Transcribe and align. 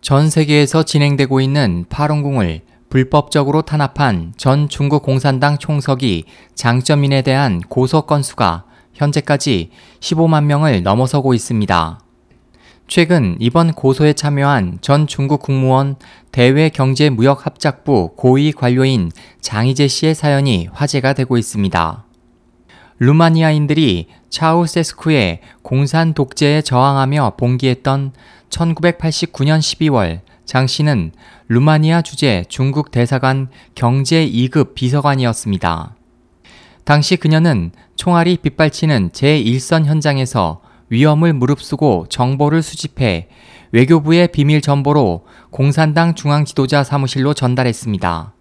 전 0.00 0.30
세계에서 0.30 0.82
진행되고 0.82 1.40
있는 1.40 1.84
파룬궁을 1.90 2.62
불법적으로 2.88 3.62
탄압한 3.62 4.32
전 4.36 4.68
중국 4.68 5.02
공산당 5.02 5.58
총석이 5.58 6.24
장점인에 6.54 7.22
대한 7.22 7.60
고소 7.60 8.02
건수가 8.02 8.64
현재까지 8.94 9.70
15만 10.00 10.44
명을 10.44 10.82
넘어서고 10.82 11.34
있습니다. 11.34 12.00
최근 12.88 13.36
이번 13.38 13.72
고소에 13.72 14.14
참여한 14.14 14.78
전 14.80 15.06
중국 15.06 15.42
국무원 15.42 15.96
대외경제무역합작부 16.32 18.14
고위 18.16 18.52
관료인 18.52 19.12
장희재 19.40 19.86
씨의 19.86 20.14
사연이 20.14 20.68
화제가 20.72 21.12
되고 21.12 21.36
있습니다. 21.36 22.04
루마니아인들이 22.98 24.08
차우세스쿠의 24.28 25.40
공산 25.62 26.14
독재에 26.14 26.62
저항하며 26.62 27.34
봉기했던 27.36 28.12
1989년 28.50 29.58
12월 29.60 30.20
장 30.44 30.66
씨는 30.66 31.12
루마니아 31.48 32.02
주재 32.02 32.44
중국 32.48 32.90
대사관 32.90 33.48
경제 33.74 34.26
2급 34.28 34.74
비서관이었습니다. 34.74 35.94
당시 36.84 37.16
그녀는 37.16 37.70
총알이 37.96 38.38
빗발치는 38.38 39.10
제1선 39.10 39.84
현장에서 39.84 40.60
위험을 40.88 41.32
무릅쓰고 41.32 42.06
정보를 42.08 42.62
수집해 42.62 43.28
외교부의 43.72 44.28
비밀 44.32 44.60
정보로 44.60 45.24
공산당 45.50 46.16
중앙 46.16 46.44
지도자 46.44 46.82
사무실로 46.82 47.34
전달했습니다. 47.34 48.34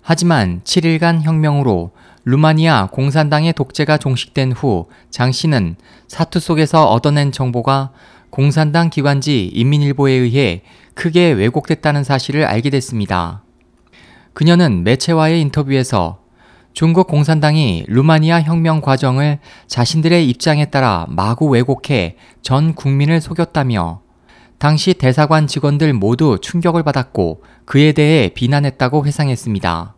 하지만 0.00 0.62
7일간 0.64 1.20
혁명으로 1.22 1.90
루마니아 2.24 2.88
공산당의 2.92 3.52
독재가 3.52 3.98
종식된 3.98 4.52
후 4.52 4.88
장 5.10 5.32
씨는 5.32 5.76
사투 6.06 6.40
속에서 6.40 6.86
얻어낸 6.86 7.32
정보가 7.32 7.90
공산당 8.30 8.90
기관지 8.90 9.46
인민일보에 9.46 10.12
의해 10.12 10.62
크게 10.94 11.32
왜곡됐다는 11.32 12.04
사실을 12.04 12.44
알게 12.44 12.70
됐습니다. 12.70 13.42
그녀는 14.34 14.84
매체와의 14.84 15.40
인터뷰에서 15.40 16.20
중국 16.72 17.08
공산당이 17.08 17.86
루마니아 17.88 18.42
혁명 18.42 18.80
과정을 18.80 19.40
자신들의 19.66 20.28
입장에 20.28 20.66
따라 20.66 21.06
마구 21.08 21.48
왜곡해 21.48 22.16
전 22.42 22.74
국민을 22.74 23.20
속였다며 23.20 24.02
당시 24.58 24.94
대사관 24.94 25.46
직원들 25.46 25.92
모두 25.92 26.38
충격을 26.40 26.82
받았고 26.82 27.42
그에 27.64 27.92
대해 27.92 28.28
비난했다고 28.28 29.06
회상했습니다. 29.06 29.94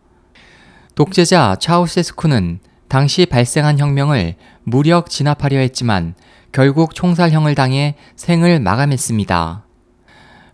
독재자 0.95 1.57
차우세스쿠는 1.59 2.61
당시 2.89 3.27
발생한 3.27 3.79
혁명을 3.79 4.35
무력 4.65 5.09
진압하려 5.09 5.59
했지만 5.59 6.15
결국 6.53 6.95
총살형을 6.95 7.55
당해 7.55 7.95
생을 8.17 8.59
마감했습니다. 8.59 9.65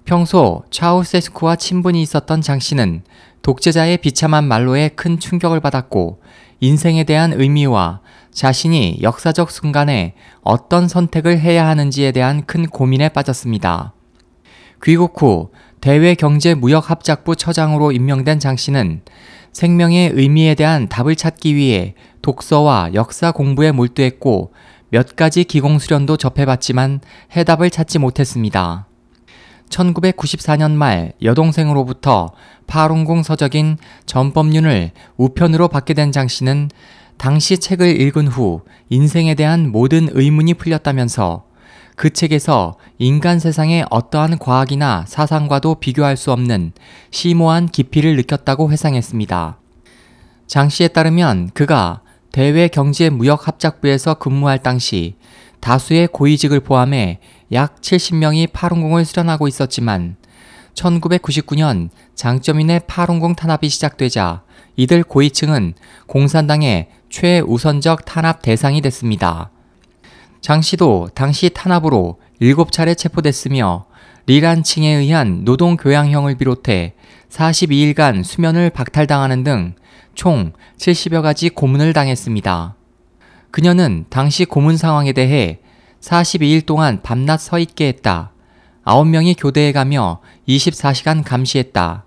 평소 0.05 0.63
차우세스쿠와 0.71 1.57
친분이 1.57 2.01
있었던 2.03 2.43
장 2.43 2.59
씨는 2.59 3.03
독재자의 3.43 3.99
비참한 3.99 4.45
말로에 4.47 4.91
큰 4.91 5.19
충격을 5.19 5.61
받았고 5.61 6.21
인생에 6.61 7.05
대한 7.05 7.33
의미와 7.33 8.01
자신이 8.31 8.99
역사적 9.03 9.51
순간에 9.51 10.15
어떤 10.43 10.87
선택을 10.87 11.41
해야 11.41 11.67
하는지에 11.67 12.13
대한 12.13 12.45
큰 12.45 12.67
고민에 12.67 13.09
빠졌습니다. 13.09 13.95
귀국 14.83 15.21
후 15.21 15.51
대외경제무역합작부 15.81 17.37
처장으로 17.37 17.93
임명된 17.93 18.39
장 18.39 18.57
씨는 18.57 19.01
생명의 19.53 20.11
의미에 20.13 20.55
대한 20.55 20.89
답을 20.89 21.17
찾기 21.17 21.55
위해 21.55 21.95
독서와 22.21 22.91
역사 22.93 23.33
공부에 23.33 23.73
몰두했고 23.73 24.53
몇 24.97 25.15
가지 25.15 25.45
기공 25.45 25.79
수련도 25.79 26.17
접해봤지만 26.17 27.01
해답을 27.37 27.69
찾지 27.69 27.99
못했습니다. 27.99 28.87
1994년 29.69 30.71
말 30.71 31.13
여동생으로부터 31.23 32.31
파룬궁 32.67 33.23
서적인 33.23 33.77
전법륜을 34.07 34.93
우편으로 35.19 35.69
받게 35.69 35.93
된 35.93 36.13
장 36.13 36.29
씨는 36.29 36.71
당시 37.19 37.59
책을 37.59 38.01
읽은 38.01 38.27
후 38.27 38.63
인생에 38.89 39.35
대한 39.35 39.71
모든 39.71 40.09
의문이 40.11 40.55
풀렸다면서 40.55 41.45
그 41.95 42.09
책에서 42.09 42.79
인간 42.97 43.39
세상의 43.39 43.85
어떠한 43.91 44.39
과학이나 44.39 45.05
사상과도 45.07 45.75
비교할 45.75 46.17
수 46.17 46.33
없는 46.33 46.73
심오한 47.11 47.67
깊이를 47.67 48.17
느꼈다고 48.17 48.71
회상했습니다. 48.71 49.59
장 50.47 50.71
씨에 50.71 50.89
따르면 50.89 51.51
그가 51.53 52.01
대외 52.37 52.69
경제 52.69 53.09
무역 53.09 53.49
합작부에서 53.49 54.13
근무할 54.13 54.59
당시 54.59 55.15
다수의 55.61 56.09
고위직을 56.09 56.61
포함해 56.61 57.19
약 57.53 57.81
70명이 57.81 58.53
파룬궁을 58.53 59.07
수련하고 59.07 59.49
있었지만 59.49 60.17
1999년 60.75 61.89
장점인의 62.15 62.83
파룬궁 62.87 63.37
탄압이 63.37 63.71
시작되자 63.71 64.43
이들 64.77 65.03
고위층은 65.05 65.73
공산당의 66.09 66.89
최우선적 67.09 68.05
탄압 68.05 68.43
대상이 68.43 68.83
됐습니다. 68.83 69.51
장 70.43 70.61
씨도 70.61 71.09
당시 71.15 71.49
탄압으로 71.49 72.21
7차례 72.43 72.99
체포됐으며 72.99 73.87
리란칭에 74.27 74.91
의한 74.91 75.45
노동교양형을 75.45 76.35
비롯해 76.35 76.93
42일간 77.31 78.25
수면을 78.25 78.69
박탈당하는 78.69 79.43
등 79.43 79.75
총 80.17 80.53
70여 80.79 81.23
가지 81.23 81.49
고문을 81.51 81.93
당했습니다. 81.93 82.75
그녀는 83.53 84.07
당시 84.11 84.45
고문 84.45 84.77
상황에 84.77 85.13
대해 85.13 85.61
42일 86.01 86.67
동안 86.67 87.01
밤낮 87.03 87.39
서 87.39 87.61
있게 87.61 87.87
했다. 87.87 88.33
9명이 88.85 89.37
교대에 89.39 89.73
가며 89.73 90.21
24시간 90.49 91.23
감시했다. 91.25 92.05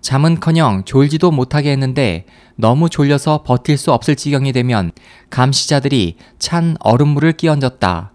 잠은 0.00 0.38
커녕 0.38 0.84
졸지도 0.84 1.30
못하게 1.30 1.72
했는데 1.72 2.26
너무 2.54 2.88
졸려서 2.88 3.42
버틸 3.42 3.76
수 3.76 3.92
없을 3.92 4.14
지경이 4.14 4.52
되면 4.52 4.92
감시자들이 5.30 6.16
찬 6.38 6.76
얼음물을 6.80 7.32
끼얹었다. 7.32 8.12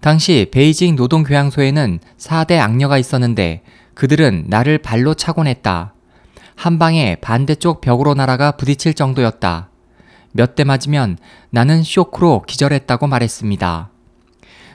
당시 0.00 0.46
베이징 0.52 0.94
노동교양소에는 0.96 1.98
4대 2.18 2.58
악녀가 2.58 2.96
있었는데 2.98 3.62
그들은 3.94 4.44
나를 4.48 4.78
발로 4.78 5.14
차곤 5.14 5.46
했다. 5.46 5.94
한 6.56 6.78
방에 6.78 7.16
반대쪽 7.20 7.80
벽으로 7.80 8.14
날아가 8.14 8.52
부딪힐 8.52 8.94
정도였다. 8.94 9.68
몇 10.32 10.54
대 10.54 10.64
맞으면 10.64 11.18
나는 11.50 11.82
쇼크로 11.82 12.42
기절했다고 12.46 13.06
말했습니다. 13.06 13.90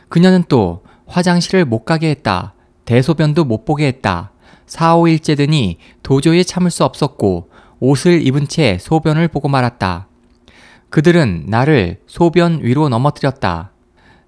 그녀는 0.10 0.44
또 0.48 0.84
화장실을 1.08 1.66
못 1.66 1.86
가게 1.86 2.10
했다. 2.10 2.54
대소변도 2.86 3.46
못 3.46 3.66
보게 3.66 3.88
했다. 3.88 4.32
4, 4.66 4.96
5일째 4.96 5.36
되니 5.38 5.78
도저히 6.04 6.46
참을 6.46 6.72
수 6.72 6.84
없었고 6.84 7.50
옷을 7.80 8.26
입은 8.26 8.48
채 8.48 8.78
소변을 8.80 9.28
보고 9.28 9.48
말았다. 9.50 10.08
그들은 10.90 11.46
나를 11.48 12.00
소변 12.08 12.60
위로 12.62 12.90
넘어뜨렸다. 12.90 13.72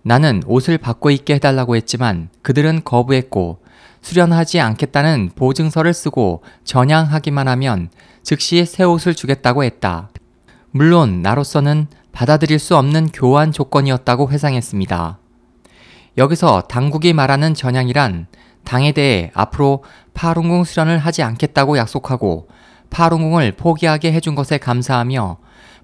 나는 0.01 0.41
옷을 0.45 0.77
바꿔 0.77 1.11
입게 1.11 1.35
해달라고 1.35 1.75
했지만 1.75 2.29
그들은 2.41 2.81
거부했고 2.83 3.59
수련하지 4.03 4.59
않겠다는 4.59 5.31
보증서를 5.35 5.93
쓰고 5.93 6.43
전향하기만 6.65 7.47
하면 7.47 7.89
즉시 8.21 8.65
새 8.65 8.83
옷을 8.83 9.15
주겠다고 9.15 9.63
했다. 9.63 10.09
물론 10.71 11.21
나로서는 11.21 11.87
받아들일 12.11 12.59
수 12.59 12.75
없는 12.77 13.09
교환 13.11 13.51
조건이었다고 13.51 14.29
회상했습니다. 14.29 15.17
여기서 16.17 16.61
당국이 16.61 17.13
말하는 17.13 17.55
전향이란 17.55 18.27
당에 18.65 18.91
대해 18.91 19.31
앞으로 19.33 19.83
파룬궁 20.13 20.63
수련을 20.63 20.99
하지 20.99 21.23
않겠다고 21.23 21.77
약속하고 21.77 22.49
파룬궁을 22.91 23.53
포기하게 23.53 24.13
해준 24.13 24.35
것에 24.35 24.57
감사하며 24.57 25.37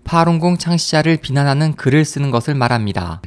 파룬궁 0.04 0.58
창시자를 0.58 1.18
비난하는 1.18 1.74
글을 1.74 2.06
쓰는 2.06 2.32
것을 2.32 2.54
말합니다. 2.54 3.22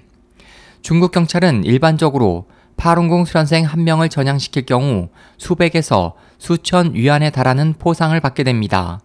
중국 0.83 1.13
경찰은 1.13 1.65
일반적으로 1.65 2.47
파룬궁 2.77 3.25
수련생 3.25 3.65
한 3.65 3.85
명을 3.85 4.09
전향시킬 4.09 4.67
경우 4.67 5.09
수백에서 5.39 6.15
수천 6.39 6.95
위안에 6.95 7.31
달하는 7.31 7.75
포상을 7.79 8.19
받게 8.19 8.43
됩니다. 8.43 9.01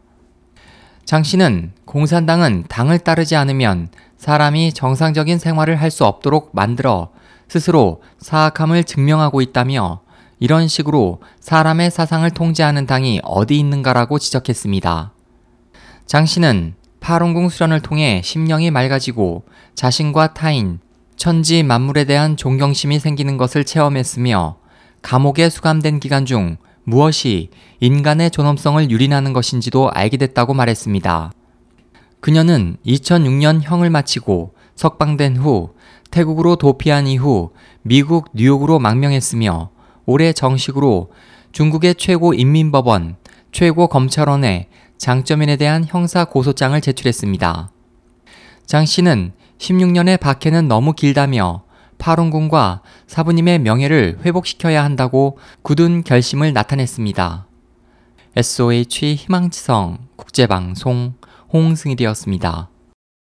장 1.06 1.24
씨는 1.24 1.72
공산당은 1.86 2.66
당을 2.68 3.00
따르지 3.00 3.36
않으면 3.36 3.90
사람이 4.18 4.74
정상적인 4.74 5.38
생활을 5.38 5.80
할 5.80 5.92
수 5.92 6.06
없도록 6.06 6.50
만들어 6.54 7.12
스스로 7.48 8.02
사악함을 8.20 8.84
증명하고 8.84 9.42
있다며 9.42 10.02
이런 10.40 10.68
식으로 10.68 11.22
사람의 11.40 11.92
사상을 11.92 12.30
통제하는 12.32 12.86
당이 12.86 13.22
어디 13.24 13.58
있는가라고 13.58 14.20
지적했습니다. 14.20 15.14
장 16.06 16.26
씨는 16.26 16.76
파룬궁 17.00 17.50
수련을 17.50 17.80
통해 17.80 18.22
심령이 18.24 18.70
맑아지고 18.72 19.46
자신과 19.76 20.34
타인, 20.34 20.80
천지 21.18 21.64
만물에 21.64 22.04
대한 22.06 22.38
존경심이 22.38 23.00
생기는 23.00 23.38
것을 23.38 23.66
체험했으며 23.66 24.58
감옥에 25.02 25.50
수감된 25.50 26.00
기간 26.00 26.26
중 26.26 26.58
무엇이 26.84 27.50
인간의 27.80 28.30
존엄성을 28.30 28.92
유린하는 28.92 29.34
것인지도 29.34 29.90
알게 29.92 30.18
됐다고 30.18 30.54
말했습니다. 30.54 31.32
그녀는 32.20 32.78
2006년 32.86 33.62
형을 33.64 33.90
마치고 33.90 34.54
석방된 34.76 35.38
후 35.38 35.74
태국으로 36.12 36.56
도피한 36.56 37.08
이후 37.08 37.50
미국 37.82 38.30
뉴욕으로 38.34 38.78
망명했으며 38.78 39.72
올해 40.06 40.32
정식으로 40.34 41.12
중국의 41.52 41.96
최고 41.96 42.36
인민법원, 42.36 43.18
최고 43.52 43.88
검찰원에 43.88 44.70
장점인에 45.00 45.56
대한 45.58 45.84
형사 45.84 46.26
고소장을 46.26 46.80
제출했습니다. 46.80 47.72
장 48.68 48.86
씨는 48.86 49.34
16년의 49.58 50.20
박해는 50.20 50.68
너무 50.68 50.94
길다며 50.94 51.64
파룬군과 51.98 52.82
사부님의 53.08 53.60
명예를 53.60 54.20
회복시켜야 54.24 54.84
한다고 54.84 55.38
굳은 55.64 56.04
결심을 56.04 56.54
나타냈습니다. 56.54 57.48
SOH 58.36 59.16
희망지성 59.16 59.98
국제방송 60.16 61.16
홍승일이었습니다. 61.52 62.70